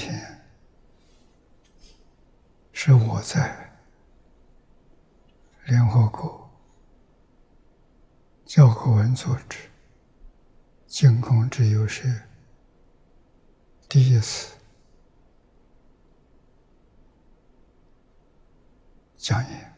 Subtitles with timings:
[0.00, 0.40] 天
[2.72, 3.70] 是我在
[5.66, 6.50] 联合国
[8.46, 9.58] 教科文组织
[10.86, 12.08] 净空之友社
[13.88, 14.54] 第一次。
[19.18, 19.74] 讲演，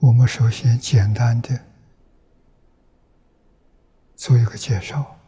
[0.00, 1.71] 我们首先简单的
[4.22, 5.18] 做一个介绍。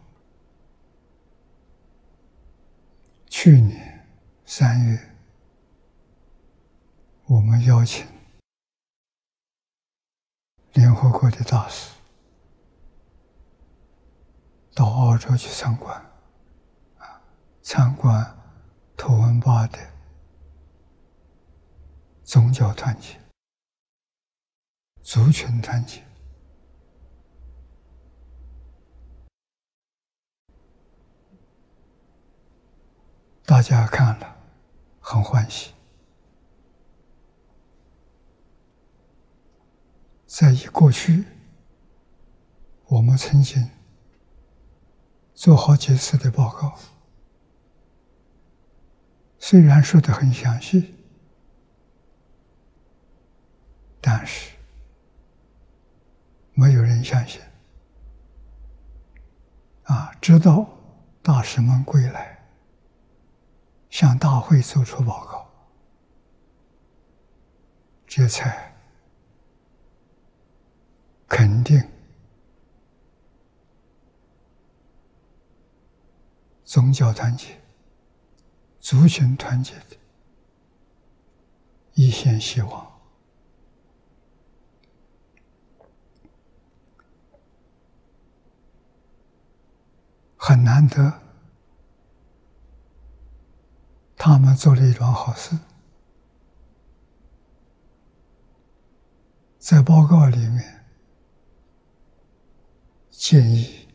[3.27, 4.06] 去年
[4.47, 5.16] 三月，
[7.25, 8.06] 我们邀请
[10.75, 11.91] 联合国的大使
[14.77, 16.00] 到澳洲去参观。
[16.99, 17.21] 啊
[17.62, 18.38] 参观
[18.97, 19.78] 图文巴的
[22.22, 23.21] 宗教团结、
[25.03, 26.00] 族群团结，
[33.47, 34.37] 大家看了
[35.00, 35.72] 很欢喜。
[40.27, 41.25] 在以过去，
[42.87, 43.71] 我们曾经
[45.34, 46.78] 做好几次的报告。
[49.38, 50.94] 虽然说的很详细，
[54.00, 54.53] 但是
[56.54, 57.41] 没有人相信。
[59.84, 60.66] 啊，直到
[61.22, 62.34] 大师们归来，
[63.94, 65.49] 向大会做出报告，
[68.09, 68.75] 这才
[71.28, 71.81] 肯定
[76.65, 77.60] 宗教团结。
[78.81, 79.97] 族群团结的
[81.93, 83.00] 一线希望，
[90.37, 91.24] 很难得。
[94.27, 95.55] 他们做了一桩好事，
[99.59, 100.87] 在报告里面
[103.11, 103.87] 建议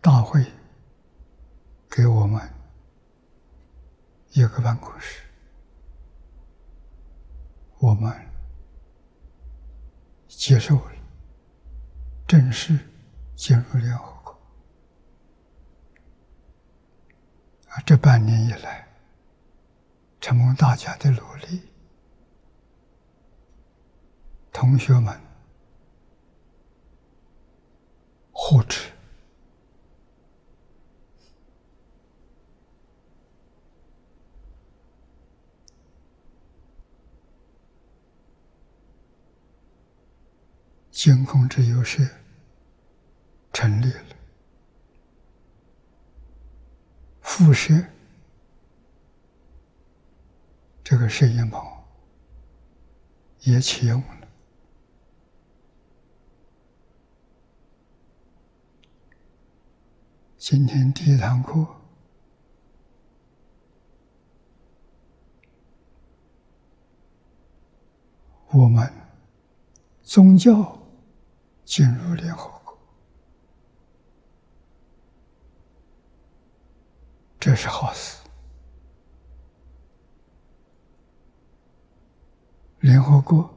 [0.00, 0.46] 大会
[1.90, 2.40] 给我们。
[4.30, 5.24] 一个办公室，
[7.80, 8.14] 我们
[10.28, 10.92] 接受了，
[12.28, 12.78] 正式
[13.34, 14.38] 进入联合国。
[17.70, 18.88] 啊，这半年以来，
[20.20, 21.62] 承蒙大家的努力，
[24.52, 25.20] 同学们
[28.32, 28.90] 护持。
[40.90, 42.06] 监控之优势
[43.54, 44.16] 成立了，
[47.40, 47.82] 辐射
[50.84, 51.58] 这个摄影棚
[53.44, 54.28] 也启用了。
[60.36, 61.66] 今天第一堂课，
[68.50, 68.92] 我们
[70.02, 70.76] 宗教。
[71.64, 72.76] 进入联合国，
[77.40, 78.18] 这是好事。
[82.80, 83.52] 联合国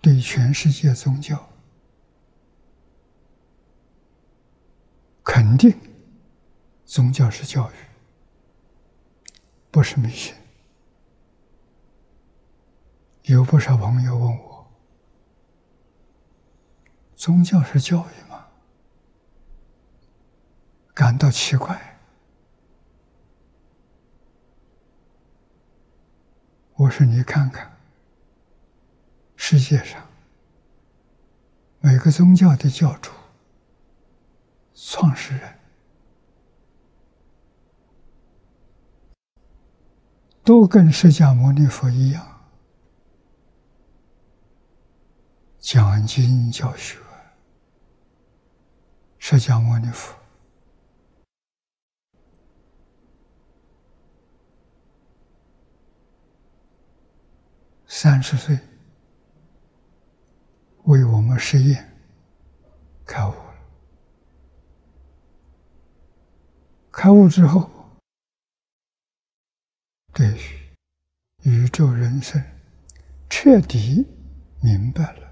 [0.00, 1.48] 对全世界宗教
[5.24, 5.76] 肯定，
[6.84, 7.74] 宗教是教育，
[9.70, 10.34] 不是迷信。
[13.24, 14.66] 有不少朋友问我。
[17.14, 18.46] 宗教是教育吗？
[20.94, 21.87] 感到奇怪。
[26.78, 27.76] 我说你看看，
[29.34, 30.00] 世界上
[31.80, 33.10] 每个宗教的教主、
[34.74, 35.58] 创始人，
[40.44, 42.24] 都跟释迦牟尼佛一样，
[45.58, 46.96] 讲经教学。
[49.18, 50.17] 释迦牟尼佛
[57.88, 58.56] 三十岁
[60.84, 61.98] 为我们实验
[63.06, 63.54] 开悟了，
[66.92, 67.68] 开悟之后，
[70.12, 70.40] 对于
[71.44, 72.42] 宇宙人生
[73.30, 74.06] 彻底
[74.62, 75.28] 明白了。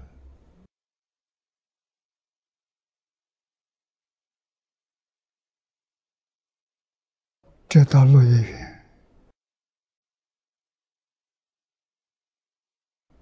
[7.69, 8.66] 这到落叶园，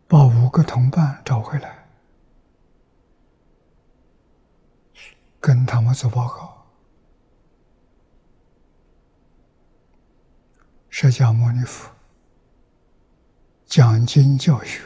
[0.08, 1.88] 把五个同伴找回来，
[5.40, 6.66] 跟他们做报告。
[10.90, 11.92] 释迦牟尼佛
[13.66, 14.84] 讲经教学，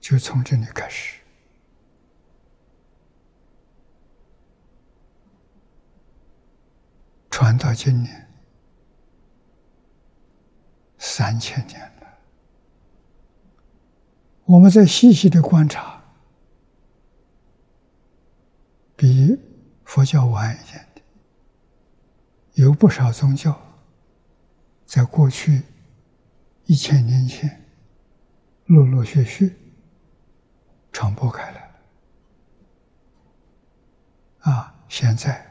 [0.00, 1.20] 就从这里开始，
[7.28, 8.20] 传到今年。
[11.04, 12.01] 三千年了，
[14.44, 16.02] 我们在细细的观察，
[18.96, 19.38] 比
[19.84, 21.02] 佛教晚一点的，
[22.54, 23.60] 有不少宗教，
[24.84, 25.62] 在过去
[26.64, 27.64] 一千年前，
[28.66, 29.56] 陆陆续续
[30.90, 31.76] 传播开来了。
[34.50, 35.46] 啊，现在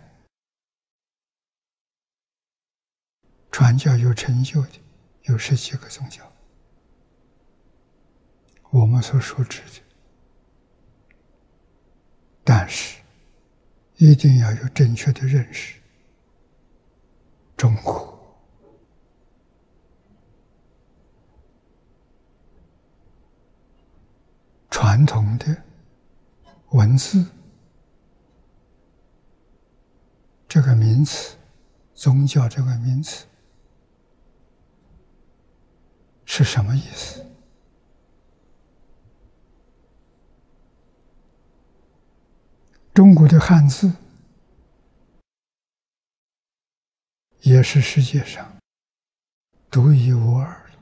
[3.49, 4.79] 传教有成就的。
[5.25, 6.23] 有十几个宗教，
[8.71, 9.81] 我们所熟知的，
[12.43, 13.01] 但是
[13.97, 15.79] 一定要有正确的认识。
[17.57, 18.17] 中国
[24.69, 25.55] 传统的
[26.69, 27.23] 文字
[30.47, 31.35] 这个名词，
[31.93, 33.27] 宗教这个名词。
[36.25, 37.25] 是什么意思？
[42.93, 43.89] 中国的汉字
[47.39, 48.57] 也是世界上
[49.69, 50.77] 独一无二的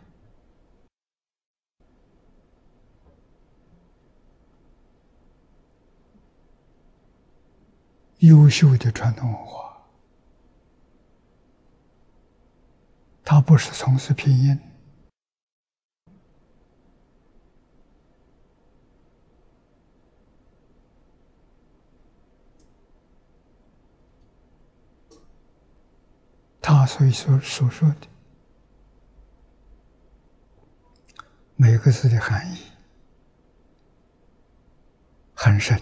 [8.28, 9.60] 优秀的传统文化。
[13.24, 14.60] 它不是从事拼音。
[26.70, 28.08] 他所以所所说的
[31.56, 32.58] 每个字的含义
[35.36, 35.80] 很深。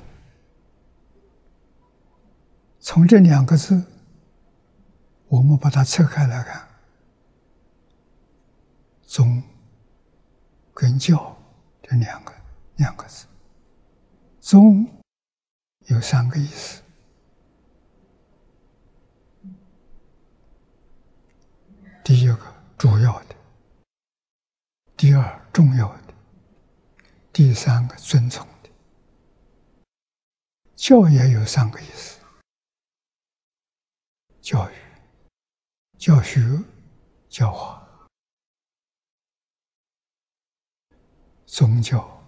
[2.81, 3.81] 从这两个字，
[5.29, 6.67] 我们把它拆开来看
[9.07, 9.41] ，“宗”
[10.75, 11.37] 跟“教”
[11.81, 12.33] 这两个
[12.75, 13.25] 两个字
[14.41, 14.85] ，“宗”
[15.87, 16.81] 有三个意思。
[22.07, 22.39] 第一个
[22.77, 23.35] 主要的，
[24.95, 26.13] 第二重要的，
[27.33, 28.69] 第三个尊崇的。
[30.73, 32.21] 教也有三个意思：
[34.39, 34.73] 教育、
[35.97, 36.39] 教学、
[37.27, 37.85] 教化。
[41.45, 42.25] 宗教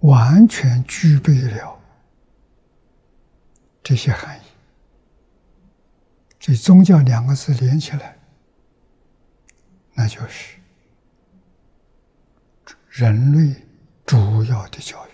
[0.00, 1.78] 完全具备了
[3.82, 4.45] 这些含义。
[6.46, 8.16] 所以，宗教两个字连起来，
[9.94, 10.60] 那就是
[12.88, 13.52] 人类
[14.06, 15.10] 主要的教育，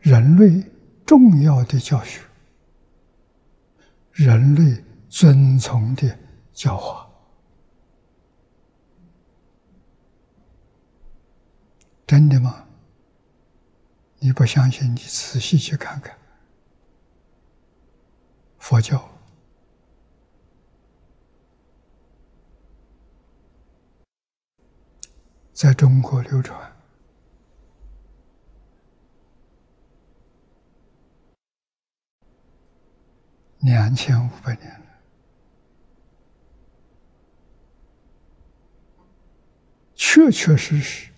[0.00, 0.68] 人类
[1.06, 2.20] 重要的教学，
[4.10, 6.18] 人类遵从的
[6.52, 7.08] 教化。
[12.08, 12.66] 真的吗？
[14.18, 16.18] 你不相信，你仔细去看看。
[18.60, 19.02] 佛教
[25.52, 26.72] 在中国流传
[33.58, 34.86] 两千五百年了，
[39.94, 41.12] 确确实实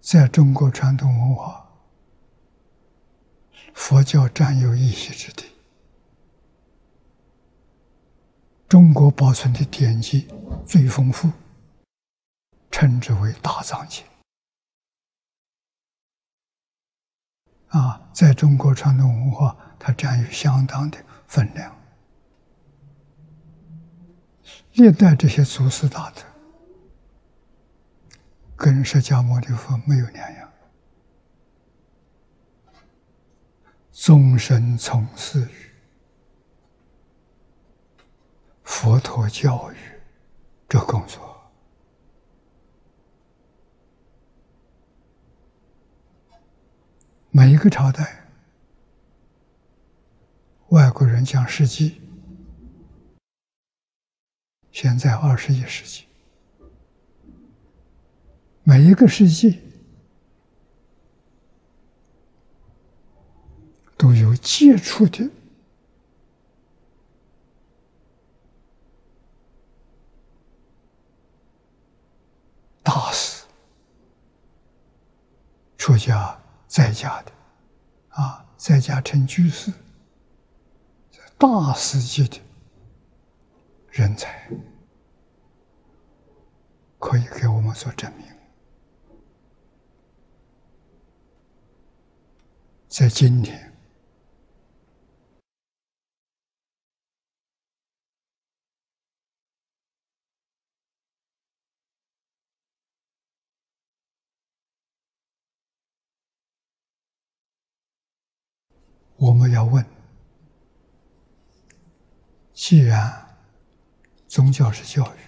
[0.00, 1.67] 在中国传统文化。
[3.78, 5.46] 佛教占有一席之地。
[8.68, 10.26] 中国保存的典籍
[10.66, 11.30] 最丰富，
[12.72, 14.04] 称之为大藏经。
[17.68, 21.74] 啊，在中国传统文化，它占有相当的分量。
[24.72, 26.22] 历代这些祖师大德，
[28.56, 30.47] 跟释迦牟尼佛没有两样。
[34.00, 35.70] 终身从事于
[38.62, 39.76] 佛陀教育
[40.68, 41.50] 这工作，
[47.30, 48.24] 每一个朝代，
[50.68, 52.00] 外国人讲世纪，
[54.70, 56.06] 现在二十一世纪，
[58.62, 59.67] 每一个世纪。
[63.98, 65.28] 都有接触的
[72.80, 73.44] 大师，
[75.76, 77.32] 出家在家的
[78.10, 79.72] 啊，在家成居士，
[81.36, 82.40] 大师级的
[83.90, 84.48] 人才，
[87.00, 88.24] 可以给我们做证明。
[92.88, 93.67] 在今天。
[109.18, 109.84] 我们要问：
[112.54, 113.36] 既然
[114.28, 115.18] 宗教是教育，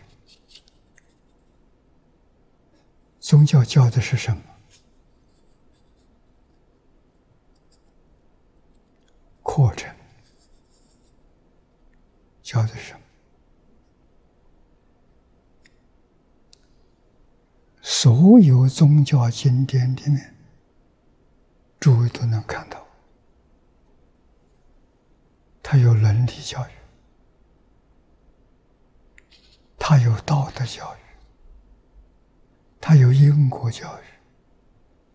[3.19, 4.43] 宗教教的是什么？
[9.43, 9.93] 课程
[12.43, 13.01] 教的是什么？
[17.83, 20.37] 所有宗教经典里面，
[21.81, 22.79] 诸位都能看到。
[25.73, 26.73] 他有伦理教育，
[29.79, 30.99] 他有道德教育，
[32.81, 34.05] 他有因果教育，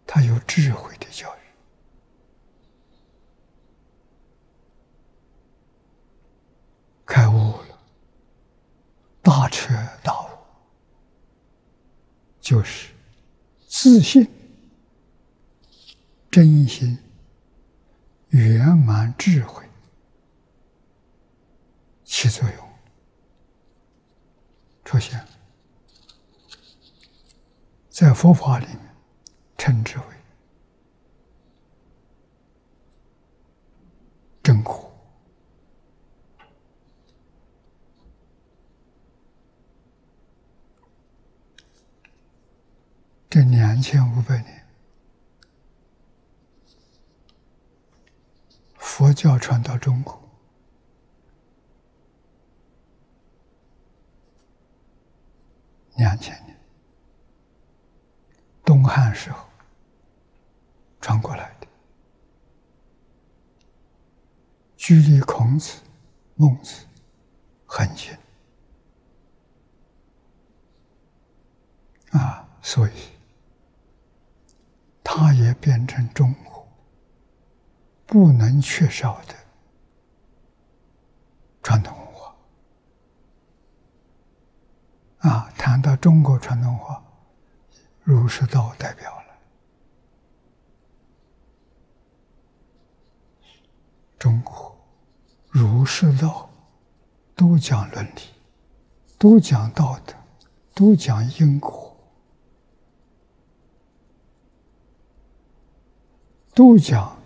[0.07, 1.39] 他有智慧的教育，
[7.05, 7.77] 开悟了，
[9.21, 10.29] 大彻大悟，
[12.39, 12.93] 就是
[13.67, 14.25] 自信、
[16.31, 16.97] 真心、
[18.29, 19.61] 圆满智慧。
[22.07, 22.69] 起作用，
[24.95, 25.21] 出现
[27.89, 28.79] 在佛法里面，
[29.57, 30.03] 称之为
[34.41, 34.89] 真果。
[43.29, 44.65] 这两千五百年，
[48.77, 50.21] 佛教传到中国。
[55.97, 56.53] 两千年，
[58.65, 59.45] 东汉时候
[61.01, 61.67] 传过来的，
[64.75, 65.81] 距离孔子、
[66.35, 66.85] 孟子
[67.65, 68.17] 很近
[72.11, 72.91] 啊，所以
[75.03, 76.67] 它也变成中国
[78.05, 79.35] 不能缺少的
[81.61, 82.35] 传统文化。
[85.19, 87.03] 啊，谈到中国传统文化，
[88.05, 89.25] 儒释道代表了
[94.19, 94.77] 中国
[95.49, 96.47] 儒释道
[97.35, 98.21] 都讲伦理，
[99.17, 100.13] 都讲道德，
[100.75, 101.97] 都讲因果，
[106.53, 107.19] 都讲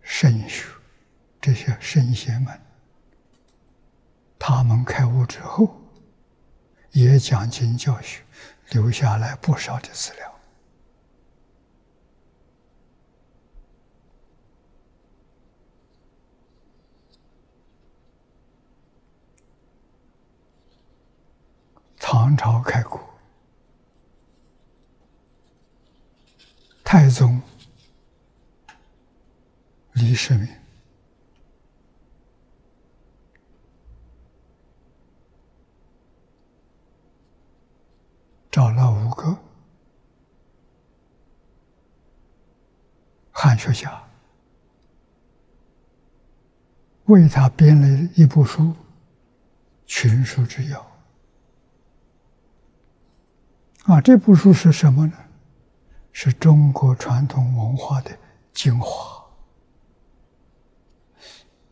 [0.00, 0.68] 圣学。
[1.40, 2.60] 这些圣贤们，
[4.38, 5.76] 他们开悟之后。
[6.92, 8.22] 也讲经教学，
[8.72, 10.28] 留下来不少的资料。
[21.98, 23.00] 唐朝开国，
[26.82, 27.40] 太宗
[29.92, 30.61] 李世民。
[38.52, 39.36] 找了五个
[43.30, 44.04] 汉学家，
[47.06, 48.62] 为他编了一部书
[49.86, 50.78] 《群书之要》。
[53.94, 55.16] 啊，这部书是什么呢？
[56.12, 58.14] 是中国传统文化的
[58.52, 59.24] 精华。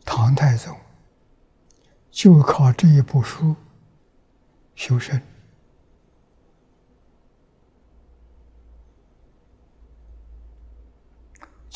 [0.03, 0.75] 唐太宗
[2.11, 3.55] 就靠这一部书
[4.75, 5.23] 修身。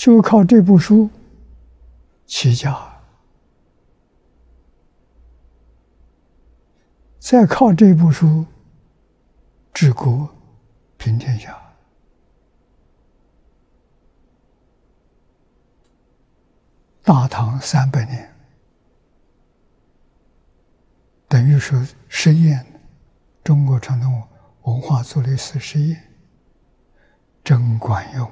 [0.04, 1.08] 就靠这部书
[2.26, 2.78] 起家，
[7.18, 8.44] 再靠这部书
[9.72, 10.28] 治国
[10.98, 11.58] 平天下，
[17.02, 18.30] 大唐三百年，
[21.26, 22.62] 等于说实验
[23.42, 24.22] 中国传统
[24.64, 26.12] 文化做了一次实验，
[27.42, 28.30] 真管用。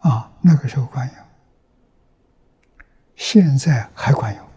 [0.00, 1.16] 啊，那个时候管用，
[3.14, 4.50] 现在还管用。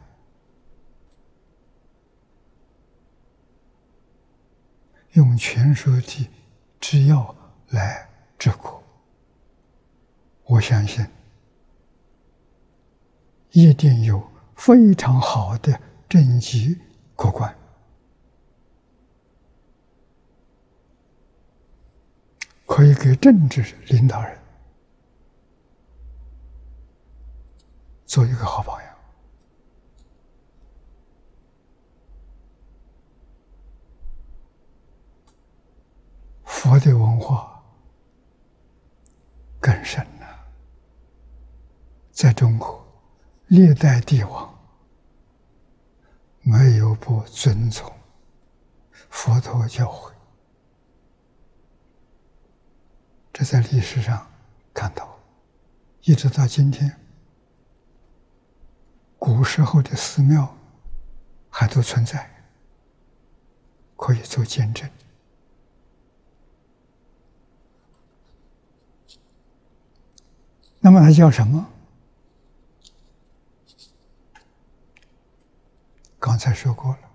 [5.11, 6.27] 用全书体
[6.79, 7.35] 制药
[7.69, 8.81] 来治国，
[10.45, 11.05] 我相信
[13.51, 16.79] 一定有非常好的政绩
[17.15, 17.55] 可观，
[22.65, 24.42] 可以给政治领导人。
[28.13, 28.95] 做一个好榜样，
[36.43, 37.59] 佛的文化
[39.59, 40.45] 更深了。
[42.11, 42.85] 在中国，
[43.47, 44.63] 历代帝王
[46.41, 47.91] 没有不遵从
[49.09, 50.11] 佛陀教诲，
[53.33, 54.31] 这在历史上
[54.71, 55.17] 看到，
[56.03, 57.02] 一直到今天。
[59.25, 60.53] 古时候的寺庙
[61.49, 62.29] 还都存在，
[63.95, 64.89] 可以做见证。
[70.81, 71.65] 那么它叫什么？
[76.19, 77.09] 刚才说过了，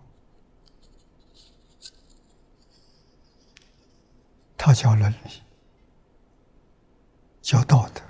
[4.57, 5.43] 它叫伦理，
[7.43, 8.01] 叫道德，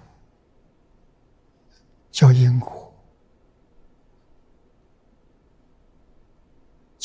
[2.13, 2.88] 叫因果。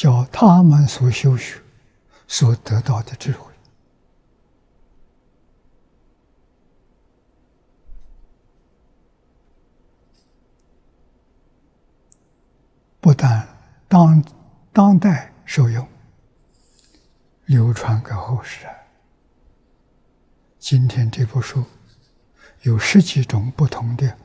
[0.03, 1.61] 叫他们所修学、
[2.27, 3.49] 所得到的智慧，
[12.99, 13.47] 不但
[13.87, 14.21] 当
[14.73, 15.87] 当代受用，
[17.45, 18.67] 流传给后世。
[20.59, 21.63] 今天这部书
[22.63, 24.17] 有十几种不同的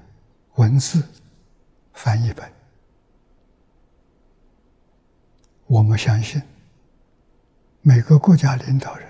[0.56, 1.04] 文字
[1.92, 2.57] 翻译本。
[5.68, 6.42] 我们相信，
[7.82, 9.06] 每个国家领导人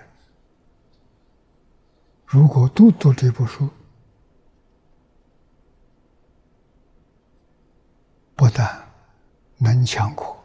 [2.27, 3.71] 如果都读这部书，
[8.35, 8.91] 不但
[9.59, 10.37] 能强国，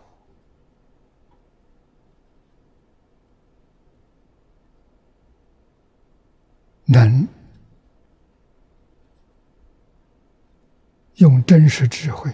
[6.86, 7.28] 能
[11.16, 12.32] 用真实智慧。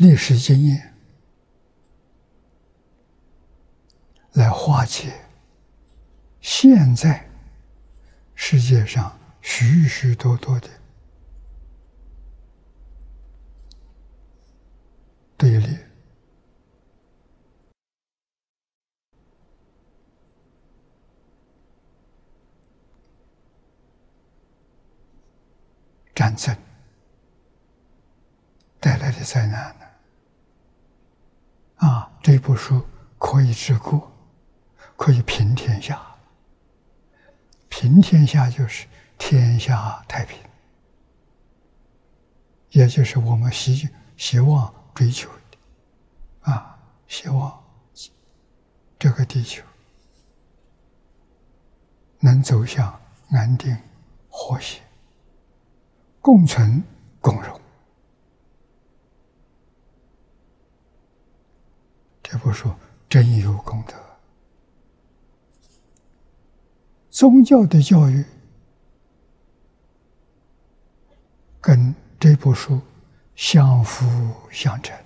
[0.00, 0.94] 历史经验
[4.32, 5.12] 来化解
[6.40, 7.28] 现在
[8.34, 10.70] 世界上许许多多的
[15.36, 15.76] 对立、
[26.14, 26.56] 战争
[28.80, 29.89] 带来的灾难呢？
[32.22, 32.84] 这部书
[33.18, 34.10] 可以治国，
[34.96, 36.00] 可以平天下。
[37.68, 40.38] 平天下就是天下太平，
[42.70, 46.52] 也就是我们希希望追求的。
[46.52, 47.64] 啊，希望
[48.98, 49.62] 这个地球
[52.18, 53.74] 能走向安定、
[54.28, 54.82] 和谐、
[56.20, 56.82] 共存、
[57.20, 57.58] 共荣。
[62.30, 62.72] 这部书
[63.08, 63.94] 真有功德。
[67.08, 68.24] 宗教的教育
[71.60, 72.80] 跟这部书
[73.34, 74.06] 相辅
[74.48, 74.96] 相成。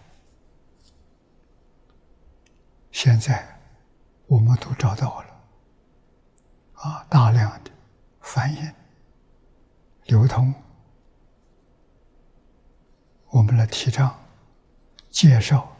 [2.93, 3.59] 现在
[4.27, 5.27] 我们都找到了
[6.75, 7.71] 啊，大量的
[8.21, 8.59] 翻译、
[10.05, 10.53] 流通，
[13.31, 14.15] 我们来提倡、
[15.09, 15.74] 介绍。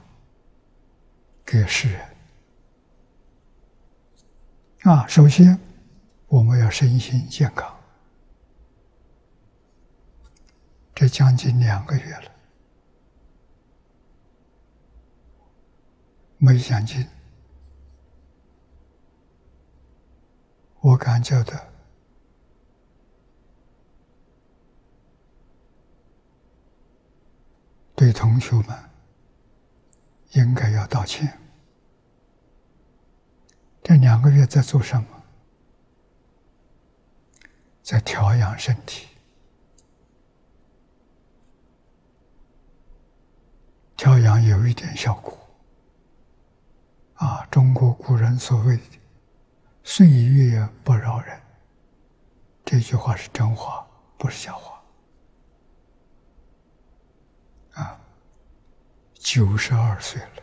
[1.45, 2.01] 给世人。
[4.83, 5.59] 啊首先
[6.27, 7.75] 我们要身心健康。
[10.95, 12.31] 这将近两个月了。
[16.39, 17.07] 没想进。
[20.85, 21.59] 我感觉到
[27.97, 28.94] 对同学们
[30.35, 31.37] 应该要道歉。
[33.83, 35.07] 这两个月在做什么？
[37.83, 39.09] 在调养身体。
[43.97, 45.39] 调养有一点效果，
[47.15, 48.83] 啊，中国古人所谓的
[49.83, 51.41] “岁月不饶人”，
[52.67, 53.87] 这句话是真话，
[54.19, 54.83] 不是假话。
[57.75, 58.01] 啊，
[59.25, 60.43] 九十二岁了，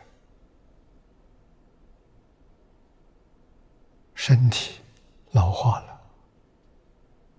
[4.15, 4.82] 身体
[5.30, 6.02] 老化了，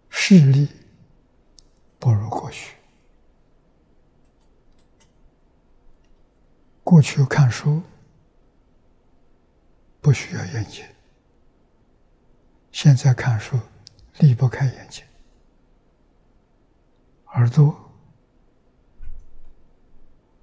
[0.09, 0.69] 视力
[1.99, 2.77] 不如过去。
[6.85, 7.83] 过去看书
[10.01, 10.87] 不需要眼睛，
[12.71, 13.59] 现在看书
[14.21, 15.05] 离不开眼睛，
[17.33, 17.77] 耳朵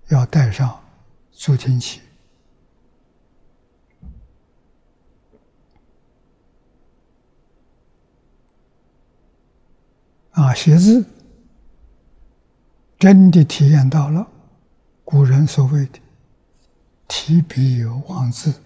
[0.10, 0.84] 要带上
[1.40, 2.02] 助听器
[10.32, 11.06] 啊，写字
[13.00, 14.28] 真的体验到了
[15.06, 16.00] 古人所谓的。
[17.08, 18.62] 提笔有忘字，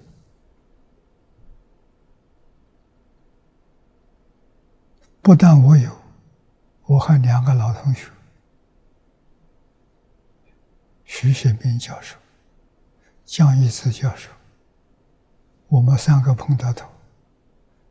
[5.21, 5.95] 不但我有，
[6.85, 8.09] 我和两个老同学，
[11.05, 12.17] 徐学兵教授、
[13.25, 14.29] 江一慈教授，
[15.67, 16.87] 我们三个碰到头，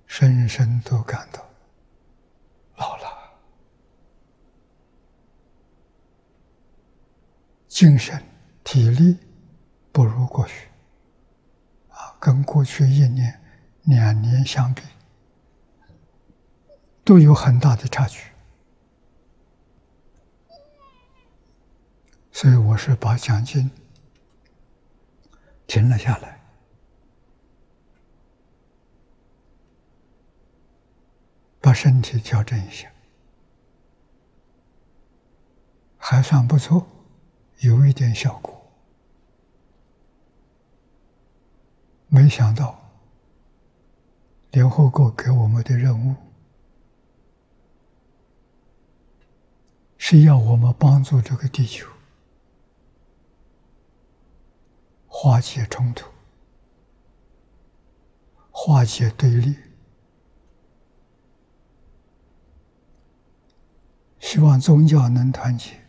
[0.07, 1.45] 深深都感到
[2.77, 3.05] 老了，
[7.69, 8.23] 精神、
[8.65, 9.19] 体力。
[9.95, 10.69] 不如过去，
[11.91, 13.39] 啊，跟过去一年、
[13.83, 14.81] 两年相比，
[17.05, 18.25] 都有很大的差距。
[22.31, 23.71] 所以我是把奖金
[25.73, 26.39] 停了下来，
[31.63, 32.93] 把身体调整一下，
[35.97, 36.87] 还算不错，
[37.61, 38.71] 有一点效果。
[42.07, 42.79] 没想到，
[44.51, 46.15] 联合国给我们的任务
[49.97, 51.89] 是要我们帮助这个地球
[55.23, 56.11] 化解冲突、
[58.51, 59.55] 化解对立，
[64.19, 65.81] 希望宗教能团结，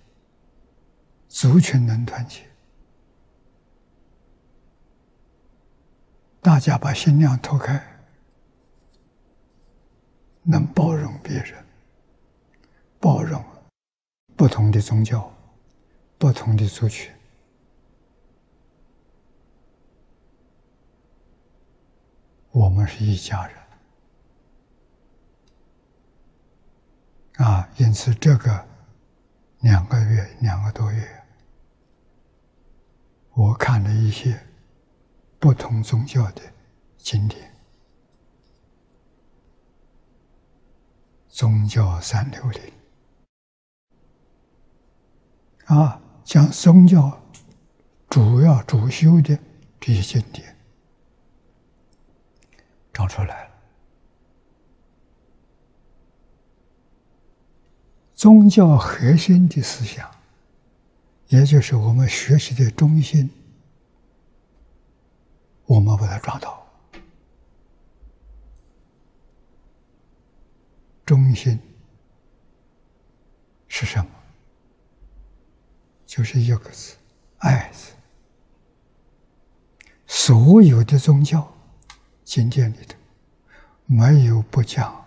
[1.27, 2.43] 族群能团结。
[6.39, 7.83] 大家把心量拓开，
[10.43, 11.65] 能包容别人，
[12.99, 13.43] 包容
[14.35, 15.33] 不同的宗教、
[16.19, 17.11] 不同的族群，
[22.53, 23.57] 我们是一家人
[27.45, 27.67] 啊！
[27.77, 28.65] 因此，这个
[29.59, 31.23] 两个月、两个多月，
[33.33, 34.39] 我看了一些。
[35.39, 36.41] 不同宗教的
[36.97, 37.53] 经典，
[41.27, 42.73] 宗教三六零
[45.65, 47.21] 啊，讲宗教
[48.09, 49.37] 主要主修的
[49.81, 50.52] 这些经典
[52.93, 53.53] 找出来了。
[58.13, 60.09] 宗教核心的思想，
[61.27, 63.29] 也就是我们学习的中心。
[65.65, 66.65] 我们把它抓到，
[71.05, 71.59] 中心
[73.67, 74.09] 是什么？
[76.05, 76.95] 就是一个字
[77.39, 77.93] “爱”字。
[80.05, 81.52] 所有的宗教
[82.33, 82.97] 经典里头，
[83.85, 85.05] 没有不讲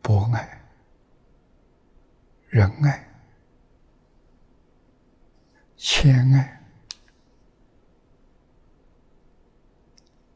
[0.00, 0.62] 博爱、
[2.48, 3.08] 仁爱。
[5.76, 6.62] 谦爱，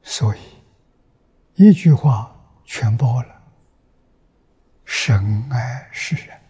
[0.02, 0.40] 所以
[1.54, 3.42] 一句话全包了：
[4.84, 6.43] 神爱世人。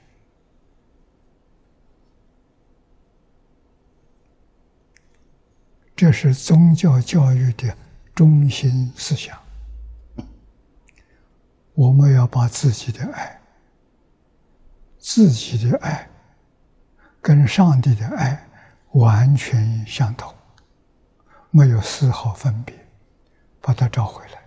[5.97, 7.77] 这是宗教教育的
[8.15, 9.39] 中心思想。
[11.75, 13.41] 我们要把自己的爱、
[14.99, 16.09] 自己的爱
[17.21, 18.49] 跟上帝的爱。
[18.95, 20.33] 完全相同，
[21.51, 22.73] 没有丝毫分别，
[23.61, 24.41] 把它找回来，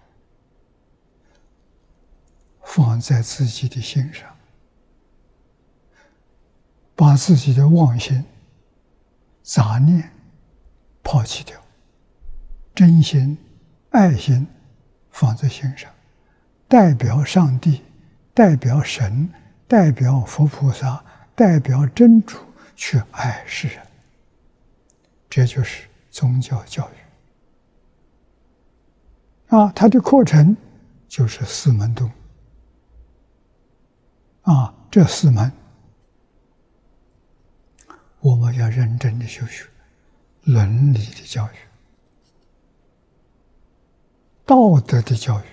[2.64, 4.34] 放在自己的心上，
[6.96, 8.24] 把自己的妄心、
[9.44, 10.10] 杂念
[11.08, 11.58] 抛弃掉，
[12.76, 13.38] 真心、
[13.92, 14.46] 爱心
[15.10, 15.90] 放在心上，
[16.68, 17.82] 代表上帝，
[18.34, 19.30] 代表神，
[19.70, 21.02] 代表佛菩萨，
[21.34, 22.38] 代表真主
[22.76, 23.80] 去爱世人，
[25.30, 26.96] 这就是宗教教育。
[29.56, 30.58] 啊，它的课程
[31.08, 32.12] 就是四门洞。
[34.42, 35.50] 啊，这四门
[38.20, 39.66] 我们要认真的修学，
[40.48, 41.56] 伦理的教育、
[44.46, 45.44] 道德的教育、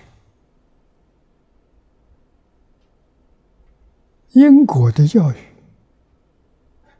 [4.31, 5.35] 因果的教育、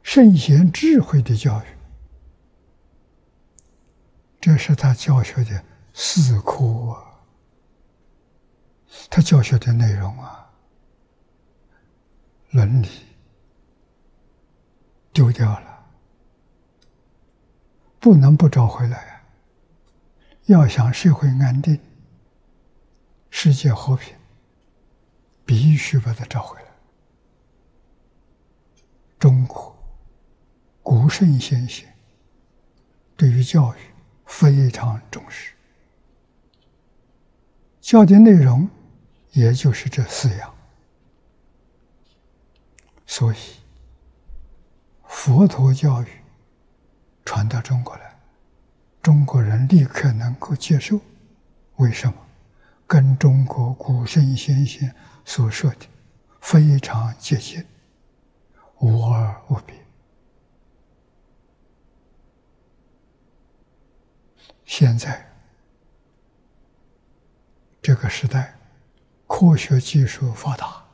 [0.02, 1.66] 圣贤智慧的教育，
[4.40, 5.64] 这是他教学的。
[5.98, 7.24] 四科啊，
[9.08, 10.52] 他教学的内容啊，
[12.50, 12.88] 伦理
[15.14, 15.75] 丢掉了，
[18.06, 19.22] 不能不找回来啊！
[20.44, 21.76] 要想社会安定、
[23.30, 24.14] 世界和平，
[25.44, 26.68] 必须把它找回来。
[29.18, 29.76] 中国
[30.84, 31.92] 古圣先贤
[33.16, 33.78] 对于教育
[34.24, 35.52] 非常重视。
[37.80, 38.70] 教的内容，
[39.32, 40.54] 也就是这四样，
[43.04, 43.36] 所以
[45.08, 46.06] 佛陀教育
[47.26, 48.16] 传到中国来，
[49.02, 50.98] 中国人立刻能够接受。
[51.76, 52.14] 为什么？
[52.86, 55.86] 跟中国古圣先贤所说的
[56.40, 57.66] 非常接近，
[58.78, 59.74] 无二无别。
[64.64, 65.26] 现在。
[67.82, 68.54] 这个时代，
[69.28, 70.84] 科学技术发达，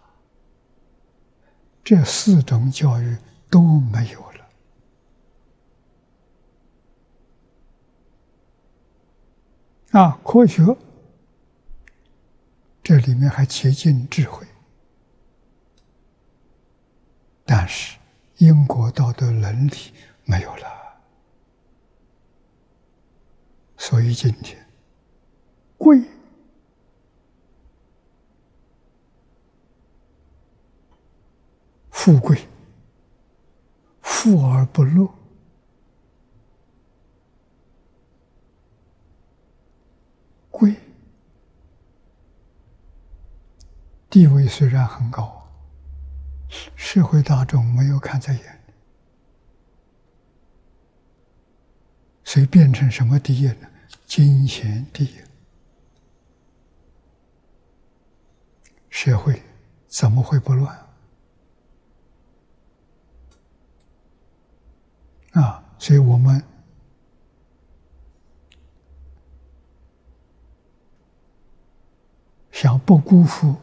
[1.83, 3.17] 这四种教育
[3.49, 4.32] 都没有了。
[9.93, 10.77] 啊，科学
[12.83, 14.47] 这里面还接近智慧，
[17.45, 17.99] 但是
[18.39, 19.93] 因果道德伦理
[20.25, 20.67] 没有了，
[23.77, 24.67] 所以今天
[25.77, 26.03] 贵。
[31.91, 32.49] 富贵，
[34.01, 35.07] 富而不乐；
[40.53, 40.77] 贵，
[44.09, 45.51] 地位虽然很高，
[46.77, 48.73] 社会大众没有看在眼里，
[52.23, 53.69] 所以变成什么第一呢？
[54.07, 55.17] 金钱第一，
[58.91, 59.43] 社会
[59.89, 60.79] 怎么会不乱？
[65.33, 66.45] 啊，所以我们
[72.53, 73.57] 想不辜负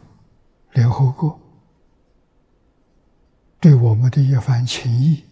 [0.73, 1.39] 联合国
[3.61, 5.23] 对我们的一番情谊，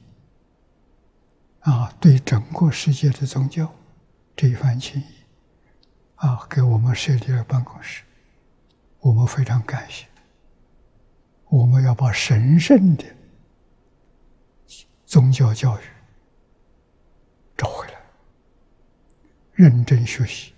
[1.61, 3.73] 啊，对整个世界的宗教
[4.35, 5.05] 这一番情谊，
[6.15, 8.03] 啊，给我们设立了办公室，
[8.99, 10.05] 我们非常感谢。
[11.49, 13.03] 我们要把神圣的
[15.05, 15.83] 宗教教育。
[17.55, 17.93] 找回来，
[19.53, 20.53] 认真学习，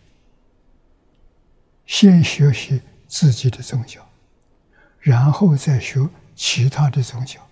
[1.85, 4.07] 先学习自己的宗教，
[4.99, 7.45] 然后再学其他的宗教，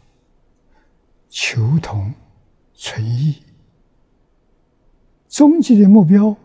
[1.27, 2.13] 求同
[2.73, 3.43] 存异。
[5.27, 6.37] 终极的目标，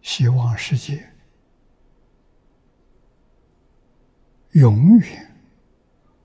[0.00, 1.10] 希望世界
[4.52, 5.36] 永远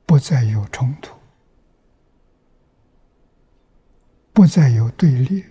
[0.05, 1.13] 不再有冲突，
[4.31, 5.43] 不再有对立。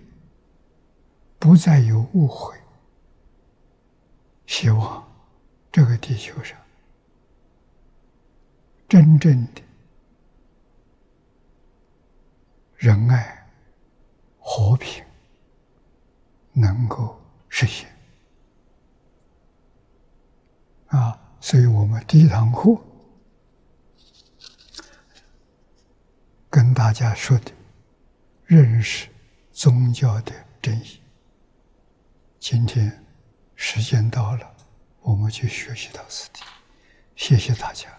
[1.37, 2.57] 不再有误会，
[4.47, 5.07] 希望
[5.71, 6.57] 这个地球上
[8.95, 9.61] 真正的
[12.77, 13.45] 仁爱、
[14.39, 15.03] 和平
[16.53, 17.93] 能够实现。
[20.87, 22.81] 啊，所以我们第一堂课
[26.49, 27.51] 跟大家说的，
[28.45, 29.09] 认识
[29.51, 30.31] 宗教的
[30.61, 31.01] 真义。
[32.39, 33.03] 今天
[33.55, 34.55] 时间到了，
[35.01, 36.39] 我们去学习到此地。
[37.17, 37.89] 谢谢大家。